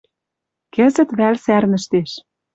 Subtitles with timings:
[0.73, 2.11] Кӹзӹт вӓл сӓрнӹштеш